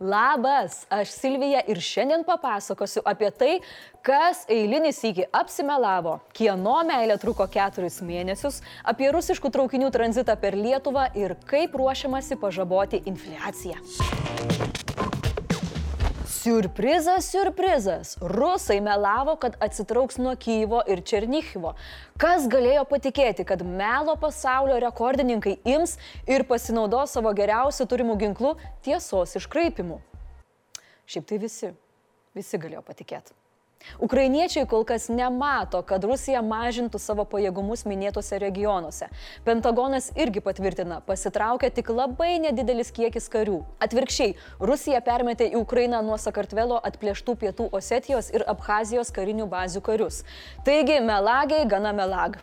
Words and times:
Labas, 0.00 0.86
aš 0.90 1.10
Silvija 1.10 1.60
ir 1.66 1.80
šiandien 1.82 2.22
papasakosiu 2.22 3.02
apie 3.02 3.32
tai, 3.34 3.56
kas 4.06 4.44
eilinį 4.46 4.92
sykį 4.94 5.26
apsimelavo, 5.34 6.20
kieno 6.38 6.76
meilė 6.86 7.16
truko 7.18 7.48
keturis 7.50 7.98
mėnesius, 8.06 8.60
apie 8.86 9.10
rusiškų 9.10 9.50
traukinių 9.50 9.90
tranzitą 9.90 10.38
per 10.38 10.54
Lietuvą 10.54 11.08
ir 11.18 11.34
kaip 11.50 11.74
ruošiamasi 11.74 12.38
pažaboti 12.38 13.02
infliaciją. 13.10 14.67
Surprizas, 16.38 17.24
surprizas. 17.24 18.16
Rusai 18.20 18.80
melavo, 18.80 19.34
kad 19.36 19.56
atsitrauks 19.60 20.18
nuo 20.22 20.36
Kyivo 20.36 20.82
ir 20.86 21.02
Černychivo. 21.02 21.72
Kas 22.20 22.46
galėjo 22.50 22.84
patikėti, 22.86 23.46
kad 23.48 23.64
melo 23.66 24.14
pasaulio 24.22 24.76
rekordininkai 24.84 25.56
ims 25.66 25.96
ir 26.30 26.46
pasinaudos 26.46 27.16
savo 27.16 27.32
geriausių 27.34 27.88
turimų 27.90 28.16
ginklų 28.22 28.54
tiesos 28.86 29.34
iškraipimu? 29.40 29.98
Šiaip 31.10 31.26
tai 31.26 31.42
visi, 31.42 31.72
visi 32.38 32.62
galėjo 32.62 32.84
patikėti. 32.86 33.34
Ukrainiečiai 34.02 34.66
kol 34.66 34.84
kas 34.84 35.08
nemato, 35.08 35.80
kad 35.86 36.04
Rusija 36.04 36.42
mažintų 36.44 37.00
savo 37.02 37.24
pajėgumus 37.28 37.84
minėtose 37.88 38.38
regionuose. 38.42 39.08
Pentagonas 39.46 40.10
irgi 40.18 40.42
patvirtina, 40.44 41.00
pasitraukia 41.06 41.70
tik 41.74 41.90
labai 41.94 42.36
nedidelis 42.42 42.92
kiekis 42.94 43.30
karių. 43.32 43.62
Atvirkščiai, 43.84 44.36
Rusija 44.60 45.00
permetė 45.06 45.50
į 45.52 45.62
Ukrainą 45.62 46.02
nuo 46.06 46.18
Sakartvelo 46.20 46.80
atplėštų 46.90 47.38
pietų 47.42 47.70
Osetijos 47.78 48.32
ir 48.34 48.46
Abhazijos 48.50 49.14
karinių 49.14 49.48
bazių 49.50 49.82
karius. 49.86 50.22
Taigi, 50.66 51.00
melagiai 51.04 51.66
gana 51.70 51.94
melag. 51.96 52.38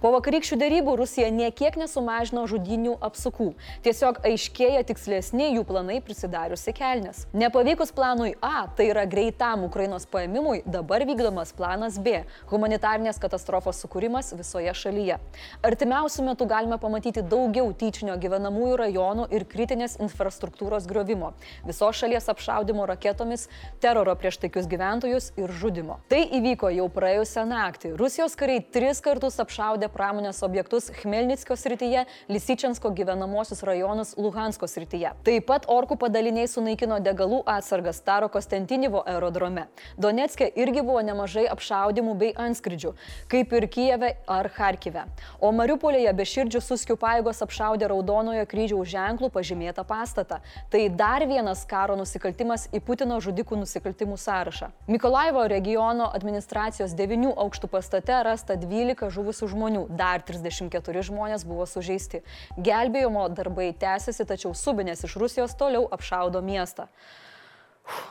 Po 0.00 0.10
vakarykščių 0.14 0.56
dėrybų 0.60 0.94
Rusija 0.96 1.28
niekiek 1.34 1.76
nesumažino 1.76 2.46
žudinių 2.48 2.94
apsukų. 3.04 3.50
Tiesiog 3.84 4.22
aiškėja 4.24 4.82
tikslesni 4.88 5.50
jų 5.54 5.64
planai 5.68 5.98
prisidariusi 6.04 6.72
kelnes. 6.76 7.26
Nepavykus 7.36 7.92
planui 7.92 8.32
A, 8.40 8.66
tai 8.76 8.88
yra 8.90 9.04
greitam 9.04 9.66
Ukrainos 9.66 10.06
paėmimui, 10.10 10.62
dabar 10.66 11.04
vykdomas 11.06 11.52
planas 11.56 11.98
B- 11.98 12.24
humanitarnės 12.50 13.20
katastrofos 13.20 13.82
sukūrimas 13.84 14.32
visoje 14.36 14.72
šalyje. 14.72 15.18
Artimiausių 15.62 16.24
metų 16.30 16.48
galime 16.48 16.78
pamatyti 16.80 17.22
daugiau 17.22 17.72
tyčinio 17.76 18.16
gyvenamųjų 18.16 18.76
rajonų 18.84 19.28
ir 19.30 19.44
kritinės 19.44 19.98
infrastruktūros 20.00 20.86
griovimo, 20.86 21.32
visos 21.66 21.96
šalies 21.96 22.28
apšaudimo 22.28 22.86
raketomis, 22.86 23.48
teroro 23.80 24.16
prieš 24.16 24.38
taikius 24.38 24.66
gyventojus 24.66 25.32
ir 25.36 25.48
žudimo. 25.52 25.98
Tai 26.08 26.24
įvyko 26.24 26.72
jau 26.74 26.88
praėjusią 26.88 27.44
naktį. 27.46 27.96
Rusijos 28.00 28.34
kariai 28.34 28.64
tris 28.72 29.00
kartus 29.00 29.36
apšaudė 29.36 29.59
pramonės 29.92 30.40
objektus 30.42 30.88
Khmelnitskio 30.90 31.56
srityje, 31.56 32.06
Lisičensko 32.28 32.90
gyvenamosius 32.96 33.62
rajonus 33.62 34.14
Luhansko 34.16 34.66
srityje. 34.66 35.12
Taip 35.24 35.46
pat 35.46 35.66
orkų 35.68 35.98
padaliniai 36.00 36.48
sunaikino 36.48 36.96
degalų 37.04 37.42
atsargas 37.44 38.00
Taro 38.00 38.30
Kostentinivo 38.32 39.02
aerodrome. 39.04 39.66
Donetskė 40.00 40.48
irgi 40.56 40.80
buvo 40.80 41.02
nemažai 41.04 41.44
apšaudimų 41.52 42.14
bei 42.16 42.32
anskridžių, 42.32 42.94
kaip 43.28 43.52
ir 43.52 43.66
Kijeve 43.68 44.14
ar 44.26 44.48
Harkive. 44.56 45.04
O 45.40 45.52
Mariupolėje 45.52 46.14
beširdžių 46.16 46.62
suskių 46.64 46.96
paėgos 46.96 47.42
apšaudė 47.44 47.90
Raudonojo 47.92 48.46
kryžiaus 48.48 48.88
ženklų 48.88 49.28
pažymėtą 49.34 49.84
pastatą. 49.84 50.40
Tai 50.72 50.82
dar 50.88 51.26
vienas 51.28 51.66
karo 51.68 51.98
nusikaltimas 52.00 52.68
į 52.72 52.80
Putino 52.80 53.20
žudikų 53.20 53.60
nusikaltimų 53.60 54.16
sąrašą. 54.16 54.70
Mikolaivo 54.88 55.44
regiono 55.52 56.08
administracijos 56.16 56.96
devinių 56.96 57.34
aukštų 57.44 57.68
pastate 57.76 58.22
rasta 58.24 58.56
12 58.56 59.10
žuvusių 59.12 59.49
žmonių, 59.50 59.86
dar 59.98 60.22
34 60.26 61.04
žmonės 61.10 61.46
buvo 61.48 61.66
sužeisti. 61.68 62.22
Gelbėjimo 62.58 63.28
darbai 63.34 63.70
tęsiasi, 63.76 64.26
tačiau 64.28 64.54
subinės 64.56 65.04
iš 65.08 65.16
Rusijos 65.20 65.56
toliau 65.58 65.88
apšaudo 65.92 66.42
miestą. 66.44 66.88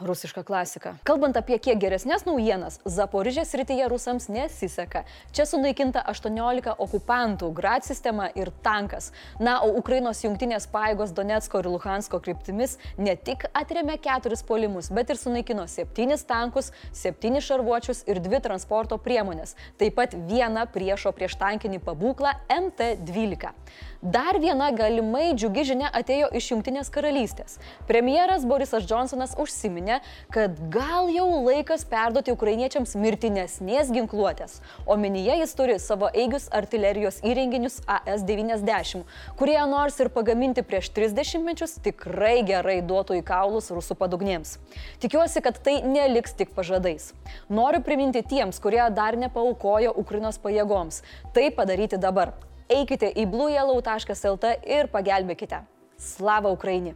Rusiška 0.01 0.43
klasika. 0.43 0.93
Kalbant 1.07 1.37
apie 1.39 1.57
kiek 1.59 1.79
geresnės 1.79 2.25
naujienas, 2.27 2.79
Zaporižės 2.87 3.51
rytyje 3.59 3.87
rusams 3.91 4.29
nesiseka. 4.31 5.03
Čia 5.35 5.45
sunaikinta 5.49 6.03
18 6.11 6.73
okupantų, 6.85 7.49
grad 7.55 7.87
sistema 7.87 8.29
ir 8.35 8.51
tankas. 8.63 9.11
Na, 9.39 9.59
o 9.65 9.73
Ukrainos 9.79 10.23
jungtinės 10.23 10.67
paėgos 10.71 11.13
Donetsko 11.15 11.61
ir 11.63 11.69
Luhansko 11.71 12.21
kryptimis 12.23 12.77
ne 12.97 13.15
tik 13.15 13.45
atremė 13.53 13.99
keturis 14.01 14.43
polimus, 14.45 14.91
bet 14.93 15.11
ir 15.11 15.19
sunaikino 15.19 15.67
septynis 15.67 16.25
tankus, 16.27 16.71
septynis 16.95 17.47
šarvuočius 17.49 18.05
ir 18.07 18.21
dvi 18.23 18.41
transporto 18.43 18.99
priemonės. 19.03 19.55
Taip 19.79 19.97
pat 19.99 20.15
vieną 20.29 20.65
priešo 20.73 21.13
prieštankinį 21.15 21.83
pabūklą 21.85 22.35
MT-12. 22.55 23.53
Dar 24.01 24.37
viena 24.39 24.69
galimai 24.71 25.33
džiugi 25.35 25.65
žinia 25.67 25.89
atėjo 25.91 26.29
iš 26.39 26.45
Junktinės 26.53 26.87
karalystės. 26.87 27.57
Premjeras 27.83 28.45
Borisas 28.47 28.85
Johnsonas 28.87 29.33
užsiminė, 29.35 29.97
kad 30.31 30.55
gal 30.71 31.11
jau 31.11 31.25
laikas 31.43 31.83
perduoti 31.83 32.31
ukrainiečiams 32.31 32.95
mirtinesnės 32.95 33.91
ginkluotės. 33.91 34.61
Omenyje 34.87 35.35
jis 35.41 35.55
turi 35.59 35.75
savo 35.83 36.07
eigius 36.15 36.47
artilerijos 36.55 37.19
įrenginius 37.27 37.81
AS-90, 37.91 39.03
kurie 39.35 39.59
nors 39.67 39.99
ir 39.99 40.13
pagaminti 40.15 40.63
prieš 40.63 40.93
30 40.95 41.43
mečius 41.43 41.75
tikrai 41.83 42.37
gerai 42.47 42.79
duotų 42.79 43.19
į 43.19 43.27
kaulus 43.27 43.67
rusų 43.67 43.99
padugnėms. 43.99 44.61
Tikiuosi, 45.03 45.43
kad 45.43 45.59
tai 45.59 45.81
neliks 45.83 46.39
tik 46.39 46.55
pažadais. 46.55 47.11
Noriu 47.51 47.83
priminti 47.83 48.23
tiems, 48.23 48.63
kurie 48.63 48.85
dar 48.95 49.19
nepaukojo 49.19 49.91
Ukrainos 49.91 50.39
pajėgoms. 50.39 51.03
Tai 51.35 51.51
padaryti 51.51 51.99
dabar 51.99 52.37
eikite 52.69 53.11
į 53.17 53.25
blueyellow.lt 53.31 54.55
ir 54.69 54.89
pagelbėkite. 54.93 55.63
Slava 55.99 56.51
Ukraini! 56.53 56.95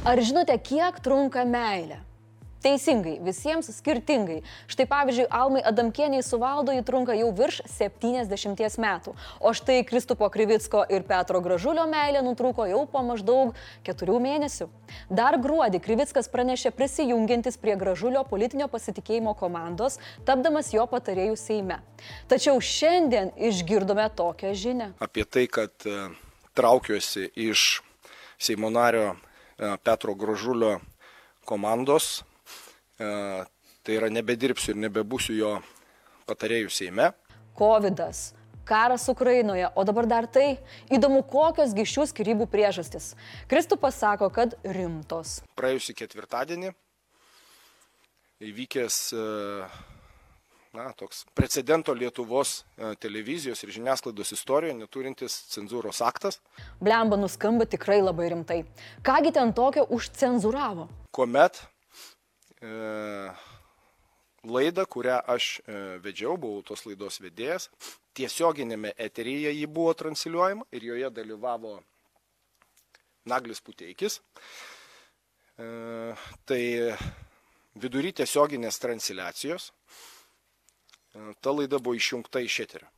Ar 0.00 0.18
žinote, 0.24 0.56
kiek 0.64 0.98
trunka 1.04 1.44
meilė? 1.44 2.00
Teisingai, 2.60 3.14
visiems 3.24 3.70
skirtingai. 3.72 4.42
Štai 4.68 4.84
pavyzdžiui, 4.90 5.24
Almai 5.32 5.62
Adamkieniai 5.64 6.20
su 6.20 6.36
valdo 6.36 6.74
įtrunka 6.76 7.14
jau 7.16 7.30
virš 7.32 7.62
70 7.72 8.76
metų, 8.84 9.14
o 9.40 9.52
štai 9.56 9.78
Kristupo 9.88 10.28
Krivicko 10.28 10.82
ir 10.92 11.06
Petro 11.08 11.40
Gražulio 11.40 11.86
meilė 11.88 12.20
nutrūko 12.26 12.68
jau 12.68 12.82
po 12.92 13.00
maždaug 13.06 13.56
4 13.88 14.20
mėnesių. 14.26 14.68
Dar 15.08 15.40
gruodį 15.40 15.80
Krivickas 15.80 16.28
pranešė 16.28 16.74
prisijungiantis 16.76 17.56
prie 17.56 17.78
Gražulio 17.80 18.26
politinio 18.28 18.68
pasitikėjimo 18.68 19.32
komandos, 19.40 19.96
tapdamas 20.28 20.74
jo 20.76 20.84
patarėjų 20.90 21.40
Seime. 21.40 21.80
Tačiau 22.28 22.60
šiandien 22.60 23.32
išgirdome 23.40 24.10
tokią 24.20 24.52
žinią. 24.52 24.92
Apie 25.00 25.24
tai, 25.24 25.48
kad 25.48 25.72
e, 25.88 26.10
traukiuosi 26.52 27.30
iš 27.40 27.80
Seimo 28.36 28.68
nario 28.68 29.14
e, 29.14 29.78
Petro 29.80 30.12
Gražulio 30.12 30.76
komandos 31.48 32.20
tai 33.00 33.96
yra 33.96 34.10
nebedirbsiu 34.12 34.74
ir 34.74 34.82
nebebūsiu 34.84 35.36
jo 35.38 35.54
patarėjų 36.28 36.70
Seime. 36.72 37.10
Covidas, 37.56 38.30
karas 38.68 39.08
Ukrainoje, 39.10 39.70
o 39.74 39.84
dabar 39.84 40.06
dar 40.06 40.28
tai. 40.30 40.60
Įdomu, 40.92 41.22
kokios 41.26 41.74
gi 41.76 41.86
šių 41.88 42.06
skirybų 42.12 42.46
priežastis. 42.52 43.14
Kristupas 43.50 43.98
sako, 44.00 44.30
kad 44.34 44.56
rimtos. 44.64 45.40
Praėjusį 45.58 45.96
ketvirtadienį 46.02 46.74
įvykęs 48.40 48.98
e, 49.12 49.24
na, 50.76 50.86
toks 50.96 51.26
precedento 51.36 51.92
Lietuvos 51.96 52.60
e, 52.60 52.94
televizijos 53.02 53.60
ir 53.64 53.74
žiniasklaidos 53.74 54.32
istorijoje 54.36 54.78
neturintis 54.78 55.36
cenzūros 55.52 56.00
aktas. 56.06 56.40
Blemba 56.80 57.18
nuskamba 57.20 57.68
tikrai 57.68 58.00
labai 58.00 58.30
rimtai. 58.32 58.62
Kągi 59.04 59.34
ten 59.36 59.52
tokio 59.56 59.84
užcenzūravo? 59.92 60.88
Kuomet 61.12 61.60
E, 61.60 61.79
laidą, 64.44 64.84
kurią 64.86 65.20
aš 65.34 65.60
e, 65.60 65.78
vedžiau, 66.04 66.36
buvau 66.40 66.64
tos 66.66 66.84
laidos 66.88 67.20
vedėjas. 67.20 67.68
Tiesioginėme 68.16 68.92
eteryje 69.00 69.52
jį 69.54 69.66
buvo 69.70 69.94
transliuojama 69.96 70.66
ir 70.76 70.86
joje 70.90 71.10
dalyvavo 71.16 71.78
Naglis 73.28 73.60
Puteikis. 73.64 74.20
E, 75.60 75.68
tai 76.44 76.62
vidury 77.80 78.12
tiesioginės 78.16 78.80
transliacijos 78.82 79.70
ta 81.40 81.50
laida 81.50 81.78
buvo 81.78 81.94
išjungta 81.98 82.40
iš 82.44 82.60
eterio. 82.66 82.88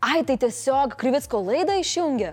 Ai, 0.00 0.22
tai 0.24 0.38
tiesiog 0.40 0.96
Krivitsko 1.00 1.42
laidą 1.44 1.76
išjungė? 1.82 2.32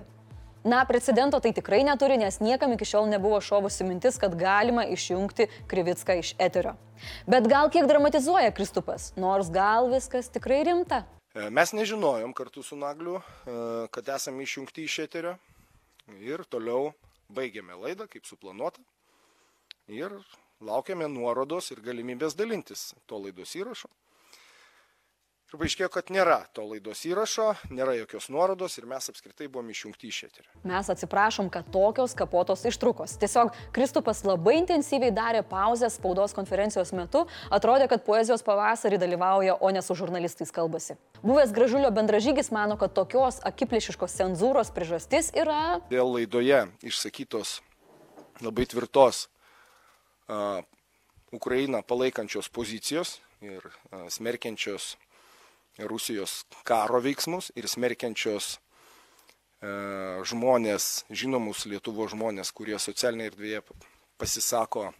Na, 0.68 0.86
precedento 0.86 1.40
tai 1.40 1.54
tikrai 1.56 1.80
neturi, 1.88 2.18
nes 2.20 2.42
niekam 2.44 2.74
iki 2.76 2.84
šiol 2.84 3.06
nebuvo 3.08 3.38
šovusi 3.40 3.86
mintis, 3.88 4.18
kad 4.20 4.34
galima 4.36 4.84
išjungti 4.84 5.46
Krivicką 5.72 6.18
iš 6.20 6.34
eterio. 6.44 6.74
Bet 7.24 7.48
gal 7.48 7.70
kiek 7.72 7.88
dramatizuoja 7.88 8.52
Kristupas, 8.52 9.14
nors 9.16 9.48
gal 9.48 9.88
viskas 9.88 10.28
tikrai 10.28 10.66
rimta. 10.68 11.06
E, 11.32 11.48
mes 11.56 11.72
nežinojom 11.72 12.34
kartu 12.36 12.66
su 12.68 12.76
Nagliu, 12.76 13.22
e, 13.22 13.56
kad 13.96 14.12
esame 14.18 14.44
išjungti 14.44 14.84
iš 14.84 14.98
eterio 15.06 15.38
ir 16.20 16.44
toliau 16.52 16.92
baigėme 17.32 17.80
laidą, 17.86 18.10
kaip 18.12 18.28
suplanuota. 18.28 18.84
Ir 19.88 20.20
laukiame 20.60 21.08
nuorodos 21.08 21.72
ir 21.72 21.80
galimybės 21.80 22.36
dalintis 22.36 22.90
to 23.08 23.24
laidos 23.24 23.56
įrašu. 23.56 23.88
Ir 25.48 25.62
paaiškėjo, 25.62 25.88
kad 25.88 26.10
nėra 26.12 26.42
to 26.52 26.66
laidos 26.68 27.06
įrašo, 27.08 27.54
nėra 27.72 27.94
jokios 27.96 28.26
nuorodos 28.28 28.74
ir 28.82 28.88
mes 28.92 29.06
apskritai 29.08 29.46
buvome 29.48 29.72
išjungti 29.72 30.10
iš 30.12 30.18
eterio. 30.26 30.50
Mes 30.68 30.90
atsiprašom, 30.92 31.48
kad 31.54 31.70
tokios 31.72 32.12
kapotos 32.20 32.66
ištrukos. 32.68 33.14
Tiesiog 33.22 33.54
Kristupas 33.72 34.26
labai 34.28 34.58
intensyviai 34.60 35.14
darė 35.16 35.46
pauzę 35.48 35.88
spaudos 35.94 36.36
konferencijos 36.36 36.92
metu, 36.92 37.24
atrodė, 37.48 37.88
kad 37.88 38.04
poezijos 38.04 38.44
pavasarį 38.44 39.00
dalyvauja, 39.00 39.56
o 39.64 39.72
ne 39.72 39.86
su 39.86 39.96
žurnalistais 39.96 40.52
kalbasi. 40.52 40.98
Buvęs 41.24 41.56
gražulio 41.56 41.94
bendražygis 41.96 42.52
mano, 42.52 42.76
kad 42.76 42.92
tokios 43.00 43.40
akiplėšiškos 43.48 44.20
cenzūros 44.20 44.76
priežastis 44.76 45.32
yra... 45.32 45.80
Dėl 45.88 46.12
laidoje 46.18 46.66
išsakytos 46.92 47.62
labai 48.44 48.68
tvirtos 48.68 49.30
uh, 50.28 50.60
Ukrainą 51.32 51.86
palaikančios 51.88 52.52
pozicijos 52.52 53.22
ir 53.40 53.64
uh, 53.64 54.10
smerkiančios 54.12 54.98
Rusijos 55.86 56.44
karo 56.66 57.02
veiksmus 57.04 57.52
ir 57.56 57.68
smerkiančios 57.70 58.58
e, 58.58 58.60
žmonės, 60.26 61.06
žinomus 61.10 61.66
Lietuvo 61.70 62.08
žmonės, 62.10 62.52
kurie 62.52 62.80
socialinėje 62.82 63.34
erdvėje 63.34 63.62
pasisako 64.18 64.88
e, 64.90 64.94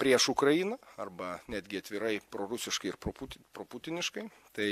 prieš 0.00 0.30
Ukrainą 0.32 0.78
arba 0.96 1.36
netgi 1.52 1.82
atvirai 1.82 2.16
prorusiškai 2.32 2.94
ir 2.94 3.00
proputiniškai, 3.52 4.28
tai 4.56 4.70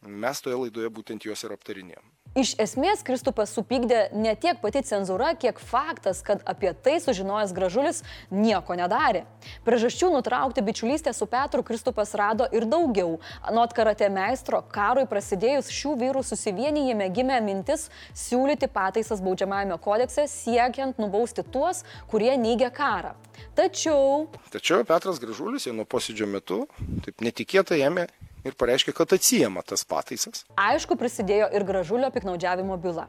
mes 0.00 0.40
toje 0.40 0.56
laidoje 0.64 0.92
būtent 1.00 1.28
juos 1.28 1.44
ir 1.44 1.56
aptarinėjom. 1.56 2.12
Iš 2.36 2.50
esmės 2.60 3.00
Kristupas 3.00 3.48
supykdė 3.56 4.10
ne 4.12 4.34
tiek 4.36 4.58
pati 4.60 4.82
cenzūra, 4.84 5.30
kiek 5.40 5.56
faktas, 5.56 6.18
kad 6.20 6.42
apie 6.44 6.68
tai 6.84 6.98
sužinojęs 7.00 7.54
gražulis 7.56 8.02
nieko 8.28 8.76
nedarė. 8.76 9.22
Priežasčių 9.64 10.10
nutraukti 10.12 10.60
bičiulystę 10.66 11.14
su 11.16 11.24
Petru 11.32 11.64
Kristupas 11.64 12.12
rado 12.20 12.44
ir 12.52 12.66
daugiau. 12.68 13.14
Anot 13.40 13.72
karate 13.72 14.10
meistro, 14.12 14.60
karui 14.74 15.06
prasidėjus 15.08 15.72
šių 15.72 15.94
vyrų 16.02 16.24
susivienyjime 16.28 17.08
gimė 17.16 17.40
mintis 17.46 17.86
siūlyti 18.12 18.68
pataisas 18.68 19.24
baudžiamajame 19.24 19.80
kodekse 19.80 20.28
siekiant 20.28 21.00
nubausti 21.00 21.40
tuos, 21.40 21.86
kurie 22.12 22.34
neigia 22.36 22.68
karą. 22.68 23.16
Tačiau... 23.56 24.26
Tačiau 24.52 24.84
Petras 24.84 25.24
Gražulis 25.24 25.70
jau 25.70 25.72
nuo 25.72 25.88
posėdžio 25.88 26.28
metu 26.28 26.66
taip 27.00 27.24
netikėtai 27.24 27.80
ėmė 27.88 28.10
ir 28.46 28.56
pareiškė, 28.58 28.94
kad 28.96 29.12
atsijama 29.16 29.62
tas 29.66 29.84
pataisas. 29.88 30.44
Aišku, 30.60 30.96
prisidėjo 31.00 31.48
ir 31.56 31.66
gražulio 31.66 32.10
piknaudžiavimo 32.14 32.76
byla. 32.80 33.06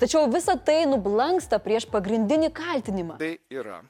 Tačiau 0.00 0.28
visa 0.32 0.56
tai 0.56 0.84
nublanksta 0.90 1.58
prieš 1.62 1.88
pagrindinį 1.90 2.50
kaltinimą. 2.54 3.18
Tai 3.20 3.32
yra 3.52 3.80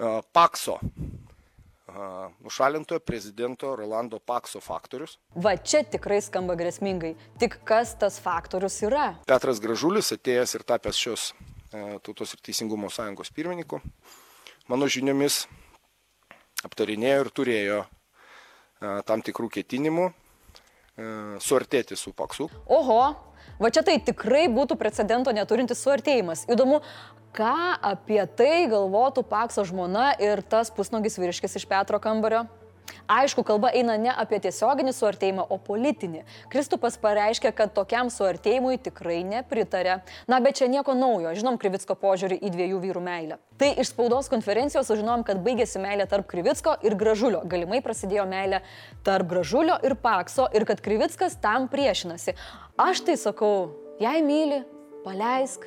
uh, 0.00 0.20
Pakso 0.32 0.78
uh, 0.80 2.30
nušalintojo 2.44 3.00
prezidento 3.04 3.74
Rolando 3.76 4.18
Pakso 4.18 4.60
faktorius. 4.64 5.18
Va 5.34 5.56
čia 5.56 5.82
tikrai 5.84 6.20
skamba 6.24 6.56
grėsmingai. 6.60 7.16
Tik 7.40 7.60
kas 7.68 7.94
tas 8.00 8.20
faktorius 8.22 8.80
yra? 8.86 9.14
Petras 9.28 9.62
Gražulis 9.62 10.12
atėjęs 10.16 10.56
ir 10.58 10.66
tapęs 10.66 10.96
šios 11.00 11.30
uh, 11.32 11.98
Tautos 12.04 12.36
ir 12.36 12.44
Teisingumo 12.44 12.88
sąjungos 12.92 13.32
pirmininku, 13.34 13.82
mano 14.70 14.88
žiniomis 14.90 15.46
aptarinėjo 16.66 17.24
ir 17.24 17.30
turėjo 17.32 17.80
tam 18.80 19.22
tikrų 19.24 19.50
ketinimų 19.52 20.10
suartėti 21.40 21.96
su 21.96 22.12
Paksu. 22.16 22.48
Oho, 22.68 23.00
va 23.60 23.70
čia 23.72 23.84
tai 23.86 23.96
tikrai 24.04 24.46
būtų 24.52 24.76
precedento 24.80 25.32
neturintis 25.32 25.80
suartėjimas. 25.84 26.44
Įdomu, 26.50 26.80
ką 27.36 27.56
apie 27.92 28.20
tai 28.36 28.66
galvotų 28.68 29.24
Pakso 29.28 29.64
žmona 29.68 30.10
ir 30.20 30.42
tas 30.42 30.72
pusnogis 30.74 31.16
vyriškis 31.20 31.60
iš 31.60 31.68
Petro 31.70 32.00
kambario? 32.02 32.44
Aišku, 33.10 33.44
kalba 33.46 33.72
eina 33.74 33.96
ne 34.00 34.12
apie 34.12 34.40
tiesioginį 34.42 34.94
suartėjimą, 34.96 35.46
o 35.50 35.58
politinį. 35.62 36.24
Kristupas 36.52 36.98
pareiškė, 37.00 37.52
kad 37.56 37.74
tokiam 37.76 38.10
suartėjimui 38.12 38.78
tikrai 38.82 39.20
nepritarė. 39.26 40.00
Na, 40.30 40.40
bet 40.42 40.60
čia 40.60 40.70
nieko 40.70 40.94
naujo, 40.98 41.34
žinom 41.36 41.58
Krivicko 41.60 41.96
požiūrį 41.98 42.40
į 42.40 42.52
dviejų 42.54 42.80
vyrų 42.86 43.04
meilę. 43.04 43.38
Tai 43.60 43.70
iš 43.82 43.92
spaudos 43.92 44.30
konferencijos 44.32 44.88
sužinom, 44.88 45.24
kad 45.26 45.42
baigėsi 45.44 45.82
meilė 45.82 46.06
tarp 46.08 46.28
Krivicko 46.30 46.78
ir 46.86 46.96
Gražulio. 46.98 47.42
Galimai 47.44 47.82
prasidėjo 47.84 48.24
meilė 48.30 48.62
tarp 49.04 49.28
Gražulio 49.30 49.76
ir 49.84 49.96
Pakso 50.00 50.48
ir 50.56 50.64
kad 50.68 50.80
Krivickas 50.84 51.36
tam 51.42 51.68
priešinasi. 51.68 52.36
Aš 52.80 53.04
tai 53.04 53.18
sakau, 53.20 53.70
jei 54.00 54.24
myli, 54.24 54.62
paleisk, 55.04 55.66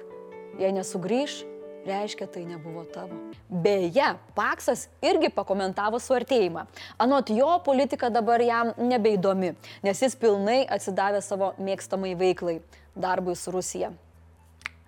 jei 0.57 0.73
nesugrįž, 0.73 1.41
reiškia 1.85 2.27
tai 2.27 2.45
nebuvo 2.45 2.83
tavo. 2.85 3.17
Beje, 3.49 4.13
Paksas 4.35 4.87
irgi 5.03 5.29
pakomentavo 5.33 5.99
suartėjimą. 5.99 6.65
Anot 7.01 7.29
jo, 7.33 7.49
politika 7.65 8.09
dabar 8.13 8.41
jam 8.41 8.73
nebeįdomi, 8.77 9.53
nes 9.83 10.01
jis 10.05 10.15
pilnai 10.19 10.63
atsidavė 10.71 11.21
savo 11.21 11.53
mėgstamai 11.59 12.15
veiklai- 12.19 12.61
darbui 13.05 13.35
su 13.35 13.51
Rusija. 13.51 13.91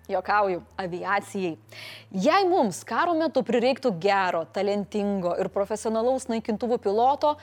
Jokauju, 0.08 0.62
aviacijai. 0.78 1.56
Jei 2.12 2.44
mums 2.46 2.84
karo 2.84 3.14
metu 3.14 3.42
prireiktų 3.42 3.90
gero, 3.98 4.44
talentingo 4.46 5.34
ir 5.40 5.48
profesionalaus 5.48 6.28
naikintuvų 6.30 6.78
piloto, 6.78 7.36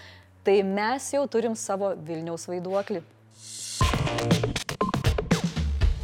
tai 0.44 0.62
mes 0.64 1.12
jau 1.12 1.28
turim 1.28 1.56
savo 1.56 1.94
Vilniaus 1.96 2.48
vaiduoklį. 2.48 3.04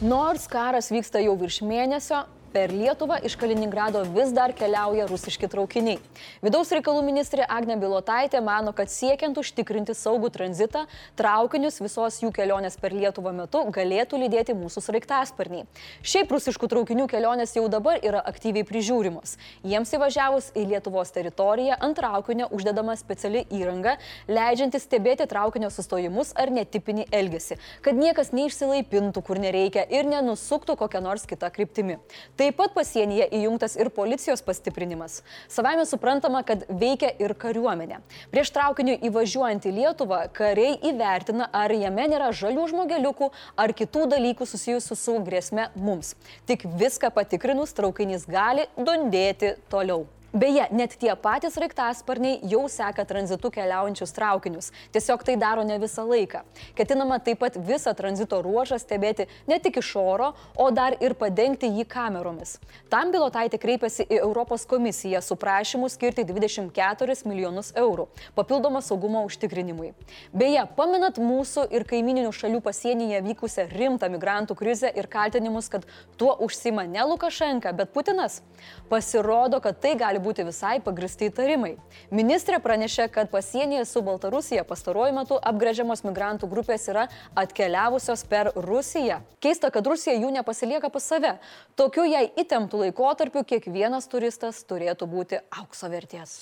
Nors 0.01 0.47
karas 0.47 0.91
vyksta 0.91 1.19
jau 1.23 1.37
virš 1.39 1.61
mėnesio, 1.61 2.25
Per 2.49 2.71
Lietuvą 2.73 3.19
iš 3.21 3.35
Kaliningrado 3.37 3.99
vis 4.09 4.31
dar 4.33 4.49
keliauja 4.57 5.03
rusiški 5.05 5.45
traukiniai. 5.51 5.99
Vidaus 6.41 6.71
reikalų 6.73 7.03
ministrė 7.05 7.43
Agne 7.45 7.75
Bilotaitė 7.77 8.39
mano, 8.41 8.71
kad 8.73 8.89
siekiant 8.89 9.37
užtikrinti 9.37 9.93
saugų 9.93 10.31
tranzitą, 10.33 10.87
traukinius 11.19 11.77
visos 11.77 12.17
jų 12.23 12.31
kelionės 12.33 12.79
per 12.81 12.95
Lietuvą 12.97 13.35
metu 13.37 13.61
galėtų 13.75 14.17
lydėti 14.23 14.55
mūsų 14.57 14.81
sraigtasparniai. 14.81 15.67
Šiaip 16.01 16.33
rusiškų 16.33 16.71
traukinių 16.71 17.05
kelionės 17.11 17.53
jau 17.53 17.67
dabar 17.69 18.01
yra 18.01 18.23
aktyviai 18.31 18.65
prižiūrimos. 18.65 19.35
Jiems 19.61 19.93
įvažiavus 19.99 20.49
į 20.57 20.65
Lietuvos 20.71 21.13
teritoriją 21.13 21.77
ant 21.77 21.99
traukinio 22.01 22.49
uždedama 22.49 22.97
speciali 22.97 23.45
įranga, 23.53 23.99
leidžianti 24.25 24.81
stebėti 24.81 25.29
traukinio 25.29 25.69
sustojimus 25.69 26.33
ar 26.33 26.49
netipinį 26.57 27.11
elgesį, 27.13 27.59
kad 27.85 27.93
niekas 27.93 28.33
neišsilaipintų, 28.33 29.21
kur 29.21 29.37
nereikia 29.37 29.85
ir 29.85 30.09
nenusuktų 30.09 30.79
kokią 30.81 31.05
nors 31.05 31.29
kitą 31.29 31.53
kryptimį. 31.53 32.01
Taip 32.39 32.55
pat 32.55 32.71
pasienyje 32.71 33.25
įjungtas 33.35 33.73
ir 33.75 33.89
policijos 33.91 34.39
pastiprinimas. 34.47 35.17
Savame 35.51 35.83
suprantama, 35.83 36.39
kad 36.47 36.61
veikia 36.71 37.09
ir 37.19 37.33
kariuomenė. 37.35 37.97
Prieš 38.31 38.53
traukiniu 38.55 38.95
įvažiuojant 39.09 39.67
į 39.67 39.73
Lietuvą, 39.75 40.21
kariai 40.37 40.77
įvertina, 40.87 41.49
ar 41.51 41.73
jame 41.75 42.05
nėra 42.13 42.29
žalių 42.31 42.69
žmogeliukų 42.71 43.27
ar 43.59 43.73
kitų 43.75 44.05
dalykų 44.13 44.47
susijusių 44.47 44.97
su 45.01 45.17
grėsme 45.27 45.67
mums. 45.75 46.13
Tik 46.47 46.63
viską 46.79 47.11
patikrinus 47.11 47.75
traukinys 47.75 48.23
gali 48.29 48.69
dundėti 48.79 49.57
toliau. 49.67 50.07
Beje, 50.29 50.67
net 50.69 50.93
tie 51.01 51.09
patys 51.17 51.55
raiktasparniai 51.57 52.43
jau 52.51 52.67
seka 52.69 53.01
tranzitu 53.09 53.49
keliaujančius 53.49 54.11
traukinius. 54.13 54.67
Tiesiog 54.93 55.23
tai 55.25 55.33
daro 55.41 55.63
ne 55.65 55.79
visą 55.81 56.03
laiką. 56.05 56.43
Ketinama 56.77 57.17
taip 57.25 57.39
pat 57.41 57.55
visą 57.57 57.95
tranzito 57.97 58.37
ruožą 58.45 58.77
stebėti 58.77 59.25
ne 59.49 59.57
tik 59.57 59.79
iš 59.81 59.89
oro, 59.97 60.35
o 60.53 60.67
dar 60.69 60.93
ir 61.01 61.15
padengti 61.17 61.65
jį 61.73 61.87
kameromis. 61.89 62.59
Tam 62.93 63.09
bilotaitė 63.09 63.57
kreipėsi 63.57 64.05
į 64.05 64.19
Europos 64.19 64.67
komisiją 64.69 65.23
su 65.25 65.33
prašymu 65.33 65.89
skirti 65.89 66.27
24 66.29 67.17
milijonus 67.25 67.73
eurų 67.73 68.05
papildomą 68.37 68.83
saugumo 68.85 69.25
užtikrinimui. 69.25 69.95
Beje, 70.29 70.67
paminat 70.77 71.17
mūsų 71.17 71.65
ir 71.73 71.87
kaimininių 71.89 72.35
šalių 72.37 72.61
pasienyje 72.69 73.23
vykusią 73.31 73.65
rimtą 73.73 74.11
migrantų 74.13 74.59
krizę 74.61 74.93
ir 74.93 75.09
kaltinimus, 75.09 75.73
kad 75.73 75.89
tuo 76.21 76.37
užsima 76.45 76.85
ne 76.85 77.09
Lukašenka, 77.09 77.73
bet 77.73 77.97
Putinas. 77.97 78.43
Pasirodo, 78.89 79.57
kad 79.63 79.81
tai 79.81 79.95
gali 79.97 80.18
gali 80.19 80.25
būti 80.25 80.45
visai 80.45 80.79
pagristi 80.81 81.29
įtarimai. 81.29 81.77
Ministrė 82.11 82.59
pranešė, 82.59 83.09
kad 83.11 83.29
pasienyje 83.31 83.85
su 83.85 84.01
Baltarusija 84.01 84.63
pastaruoju 84.63 85.13
metu 85.13 85.39
apgrėžiamos 85.41 86.03
migrantų 86.03 86.49
grupės 86.49 86.87
yra 86.89 87.07
atkeliavusios 87.35 88.25
per 88.27 88.51
Rusiją. 88.55 89.21
Keista, 89.41 89.71
kad 89.71 89.85
Rusija 89.87 90.15
jų 90.15 90.31
nepasilieka 90.31 90.89
pas 90.89 91.03
save. 91.03 91.39
Tokiu 91.75 92.05
jai 92.05 92.29
įtemptų 92.37 92.85
laikotarpiu 92.85 93.43
kiekvienas 93.43 94.07
turistas 94.07 94.63
turėtų 94.63 95.07
būti 95.07 95.39
aukso 95.51 95.89
vertės. 95.89 96.37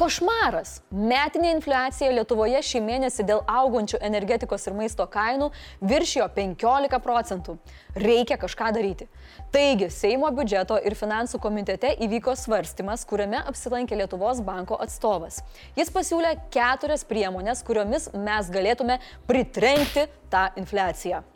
Košmaras. 0.00 0.78
Metinė 0.96 1.50
infliacija 1.52 2.08
Lietuvoje 2.14 2.62
šį 2.64 2.80
mėnesį 2.86 3.24
dėl 3.28 3.42
augančių 3.44 3.98
energetikos 4.06 4.64
ir 4.64 4.72
maisto 4.78 5.04
kainų 5.04 5.50
viršijo 5.84 6.24
15 6.38 7.00
procentų. 7.04 7.58
Reikia 8.00 8.38
kažką 8.40 8.70
daryti. 8.78 9.10
Taigi, 9.52 9.90
Seimo 9.92 10.32
biudžeto 10.32 10.80
ir 10.88 10.96
finansų 10.96 11.42
komitete 11.44 11.92
įvyko 12.06 12.32
svarstymas, 12.32 13.04
kuriame 13.04 13.44
apsilankė 13.52 14.00
Lietuvos 14.00 14.40
banko 14.46 14.80
atstovas. 14.80 15.42
Jis 15.76 15.92
pasiūlė 15.92 16.32
keturias 16.54 17.04
priemonės, 17.04 17.60
kuriomis 17.68 18.08
mes 18.16 18.48
galėtume 18.56 19.02
pritrenkti 19.28 20.08
tą 20.32 20.48
infliaciją. 20.56 21.26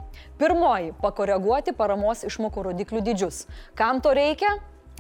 Pirmoji- 0.40 0.94
pakoreguoti 1.04 1.76
paramos 1.76 2.24
išmokų 2.24 2.70
rodiklių 2.70 3.04
dydžius. 3.10 3.44
Kam 3.76 4.00
to 4.00 4.16
reikia? 4.16 4.56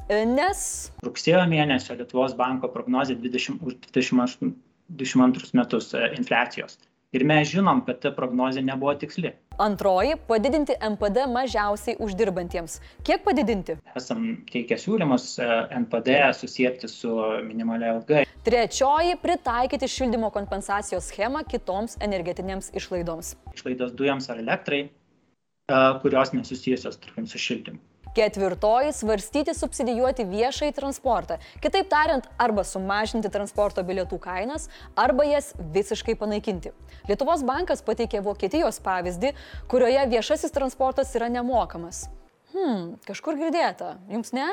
Nes 0.08 0.92
rugsėjo 1.04 1.44
mėnesio 1.48 1.96
Lietuvos 1.96 2.34
banko 2.36 2.68
prognozė 2.68 3.16
20, 3.16 3.62
už 3.64 3.78
2022 3.88 5.54
metus 5.56 5.94
e, 5.94 6.10
infliacijos. 6.18 6.78
Ir 7.14 7.22
mes 7.24 7.46
žinom, 7.46 7.84
kad 7.86 8.00
ta 8.02 8.10
prognozė 8.10 8.60
nebuvo 8.66 8.92
tiksli. 8.98 9.30
Antroji- 9.62 10.16
padidinti 10.30 10.74
MPD 10.82 11.28
mažiausiai 11.30 11.96
uždirbantiems. 12.02 12.80
Kiek 13.06 13.22
padidinti? 13.24 13.76
Esam 13.96 14.44
teikę 14.50 14.74
siūlymus 14.74 15.38
e, 15.38 15.46
NPD 15.78 16.18
susijęti 16.34 16.88
su 16.90 17.14
minimalia 17.46 17.94
alga. 17.94 18.24
Trečioji- 18.44 19.16
pritaikyti 19.24 19.88
šildymo 19.88 20.32
kompensacijos 20.34 21.08
schemą 21.08 21.44
kitoms 21.46 21.96
energetinėms 22.02 22.74
išlaidoms. 22.74 23.36
Išlaidos 23.54 23.94
dujams 23.94 24.28
ar 24.28 24.42
elektrai, 24.42 24.88
e, 24.90 25.82
kurios 26.02 26.34
nesusijusios, 26.34 26.98
tarkim, 26.98 27.26
su 27.30 27.38
šildymu. 27.38 27.78
Ketvirtoji- 28.14 28.92
svarstyti 29.00 29.54
subsidijuoti 29.54 30.24
viešai 30.24 30.72
transportą. 30.72 31.38
Kitaip 31.60 31.88
tariant, 31.90 32.26
arba 32.38 32.62
sumažinti 32.64 33.30
transporto 33.30 33.82
bilietų 33.82 34.20
kainas, 34.22 34.68
arba 34.94 35.24
jas 35.24 35.52
visiškai 35.58 36.14
panaikinti. 36.14 36.70
Lietuvos 37.08 37.42
bankas 37.42 37.82
pateikė 37.82 38.22
Vokietijos 38.22 38.78
pavyzdį, 38.80 39.34
kurioje 39.66 40.06
viešasis 40.14 40.54
transportas 40.54 41.14
yra 41.14 41.28
nemokamas. 41.28 42.06
Hmm, 42.52 42.94
kažkur 43.04 43.34
girdėta, 43.34 43.96
jums 44.08 44.32
ne? 44.32 44.46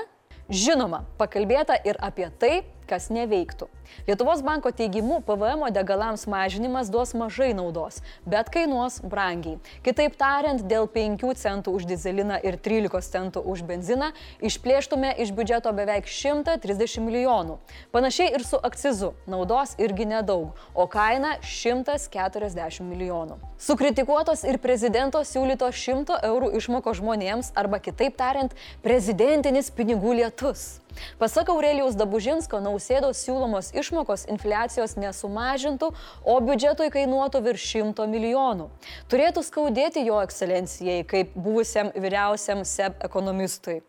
Žinoma, 0.49 1.05
pakalbėta 1.19 1.77
ir 1.85 1.95
apie 2.01 2.31
tai, 2.39 2.63
kas 2.91 3.07
neveiktų. 3.13 3.69
Lietuvos 4.07 4.41
banko 4.43 4.71
teigimu 4.75 5.19
PVM 5.27 5.67
degalams 5.75 6.25
mažinimas 6.27 6.89
duos 6.91 7.13
mažai 7.17 7.51
naudos, 7.55 7.99
bet 8.25 8.49
kainuos 8.53 8.99
brangiai. 9.03 9.59
Kitaip 9.85 10.15
tariant, 10.19 10.63
dėl 10.67 10.87
5 10.91 11.25
centų 11.39 11.75
už 11.77 11.87
dizeliną 11.89 12.39
ir 12.43 12.57
13 12.59 13.11
centų 13.13 13.43
už 13.53 13.63
benziną 13.67 14.11
išplėštume 14.43 15.13
iš 15.23 15.33
biudžeto 15.35 15.73
beveik 15.75 16.09
130 16.09 17.03
milijonų. 17.05 17.57
Panašiai 17.95 18.31
ir 18.35 18.45
su 18.47 18.59
akcizu. 18.59 19.13
Naudos 19.31 19.75
irgi 19.81 20.07
nedaug, 20.09 20.55
o 20.73 20.87
kaina 20.91 21.37
140 21.43 22.83
milijonų. 22.87 23.39
Sukritikuotos 23.61 24.43
ir 24.47 24.57
prezidento 24.57 25.21
siūlyto 25.27 25.69
100 25.71 26.21
eurų 26.31 26.53
išmoko 26.59 26.95
žmonėms 26.97 27.53
arba 27.55 27.79
kitaip 27.83 28.17
tariant, 28.17 28.55
prezidentinis 28.83 29.69
pinigų 29.75 30.17
lietus. 30.21 30.81
Pasak 31.21 31.49
Aurelijaus 31.53 31.97
Dabužinsko, 31.99 32.61
nausėdos 32.63 33.21
siūlomos 33.25 33.71
išmokos 33.77 34.27
infliacijos 34.31 34.97
nesumažintų, 34.99 35.91
o 36.23 36.37
biudžetui 36.45 36.91
kainuotų 36.93 37.43
virš 37.49 37.67
100 37.81 38.07
milijonų. 38.11 38.69
Turėtų 39.11 39.45
skaudėti 39.47 40.05
jo 40.07 40.21
ekscelencijai 40.23 41.03
kaip 41.07 41.35
buvusiam 41.35 41.91
vyriausiam 41.95 42.65
SEB 42.67 43.03
ekonomistui. 43.07 43.81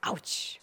Auč. 0.00 0.60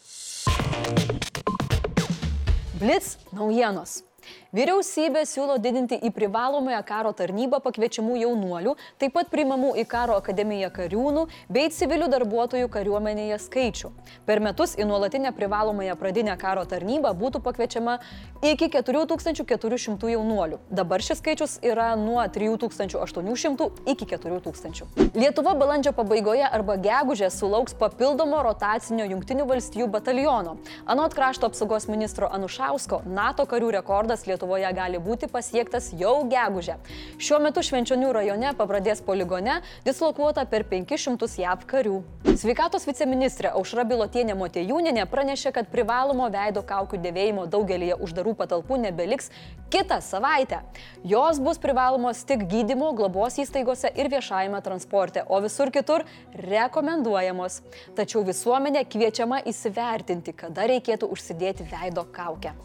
Blitz 2.78 3.18
naujienos. 3.34 4.07
Vyriausybė 4.56 5.26
siūlo 5.28 5.58
didinti 5.62 5.98
į 6.00 6.10
privalomąją 6.16 6.80
karo 6.88 7.12
tarnybą 7.14 7.60
pakviečiamų 7.62 8.16
jaunuolių, 8.22 8.76
taip 8.98 9.14
pat 9.18 9.28
primamų 9.30 9.74
į 9.82 9.84
karo 9.92 10.16
akademiją 10.18 10.70
kariūnų 10.74 11.26
bei 11.52 11.68
civilių 11.74 12.08
darbuotojų 12.14 12.70
kariuomenėje 12.72 13.42
skaičių. 13.44 13.92
Per 14.26 14.42
metus 14.42 14.78
į 14.80 14.88
nuolatinę 14.88 15.34
privalomąją 15.36 15.98
pradinę 16.00 16.38
karo 16.40 16.64
tarnybą 16.66 17.12
būtų 17.20 17.42
pakviečiama 17.44 17.98
iki 18.42 18.70
4400 18.72 20.14
jaunuolių. 20.16 20.62
Dabar 20.72 21.04
šis 21.04 21.20
skaičius 21.20 21.58
yra 21.66 21.92
nuo 22.00 22.24
3800 22.24 23.70
iki 23.92 24.08
4000. 24.16 24.88
Lietuva 25.18 25.54
balandžio 25.60 25.92
pabaigoje 25.98 26.48
arba 26.48 26.78
gegužė 26.82 27.30
sulauks 27.34 27.76
papildomo 27.78 28.40
rotacinio 28.48 29.06
Junktinių 29.12 29.48
valstybių 29.50 29.90
bataliono. 29.92 30.58
Anot 30.86 31.14
krašto 31.18 31.52
apsaugos 31.52 31.88
ministro 31.92 32.30
Anušausko, 32.32 33.04
NATO 33.06 33.46
karių 33.50 33.74
rekordas 33.78 34.17
Lietuvoje 34.26 34.72
gali 34.74 34.98
būti 35.04 35.30
pasiektas 35.30 35.92
jau 36.00 36.24
gegužę. 36.32 36.80
Šiuo 37.22 37.40
metu 37.44 37.62
Švenčionių 37.62 38.10
rajone 38.18 38.56
pabradės 38.58 39.04
poligone 39.06 39.60
dislokuota 39.86 40.48
per 40.50 40.66
500 40.66 41.30
JAV 41.44 41.68
karių. 41.70 42.02
Sveikatos 42.38 42.86
viceministrė 42.86 43.54
Aušra 43.58 43.86
Bilotienė 43.88 44.36
Motejūninė 44.38 45.06
pranešė, 45.10 45.54
kad 45.56 45.70
privalomo 45.72 46.28
veido 46.34 46.62
kaukių 46.66 47.00
dėvėjimo 47.02 47.46
daugelį 47.50 47.94
uždarų 48.06 48.34
patalpų 48.38 48.78
nebeliks 48.84 49.32
kitą 49.74 50.00
savaitę. 50.02 50.62
Jos 51.04 51.42
bus 51.44 51.58
privalomos 51.62 52.24
tik 52.28 52.46
gydymo, 52.52 52.92
globos 52.98 53.40
įstaigose 53.42 53.92
ir 53.96 54.12
viešajame 54.14 54.62
transporte, 54.66 55.26
o 55.28 55.42
visur 55.44 55.74
kitur 55.74 56.06
rekomenduojamos. 56.48 57.62
Tačiau 57.98 58.24
visuomenė 58.28 58.86
kviečiama 58.88 59.42
įsivertinti, 59.50 60.36
kada 60.38 60.70
reikėtų 60.70 61.12
užsidėti 61.14 61.68
veido 61.72 62.08
kaukę. 62.14 62.56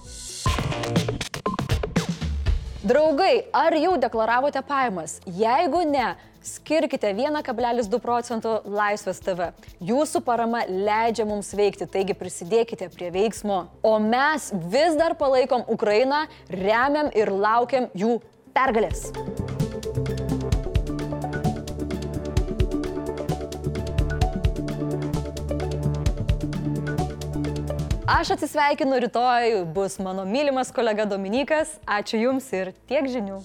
Draugai, 2.82 3.44
ar 3.54 3.76
jau 3.78 3.92
deklaravote 3.94 4.58
pajamas? 4.66 5.20
Jeigu 5.38 5.84
ne, 5.86 6.16
skirkite 6.42 7.12
1,2 7.14 8.00
procentų 8.02 8.56
Laisvės 8.66 9.22
TV. 9.22 9.52
Jūsų 9.86 10.24
parama 10.26 10.64
leidžia 10.66 11.22
mums 11.28 11.52
veikti, 11.54 11.86
taigi 11.86 12.16
prisidėkite 12.18 12.90
prie 12.90 13.12
veiksmo. 13.14 13.60
O 13.86 13.94
mes 14.02 14.50
vis 14.74 14.98
dar 14.98 15.14
palaikom 15.14 15.62
Ukrainą, 15.70 16.24
remiam 16.50 17.14
ir 17.14 17.30
laukiam 17.30 17.86
jų 17.94 18.16
pergalės. 18.50 19.12
Aš 28.12 28.31
atsisveikinu 28.31 28.99
rytoj, 29.00 29.64
bus 29.64 29.99
mano 29.99 30.25
mylimas 30.25 30.73
kolega 30.73 31.07
Dominikas. 31.09 31.78
Ačiū 31.88 32.21
Jums 32.21 32.50
ir 32.52 32.75
tiek 32.85 33.09
žinių. 33.09 33.40